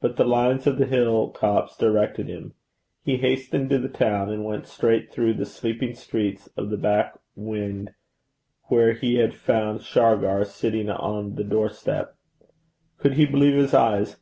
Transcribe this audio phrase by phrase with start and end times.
[0.00, 2.54] But the lines of the hill tops directed him.
[3.04, 7.18] He hastened to the town, and went straight through the sleeping streets to the back
[7.34, 7.92] wynd
[8.68, 12.14] where he had found Shargar sitting on the doorstep.
[12.98, 14.20] Could he believe his eyes?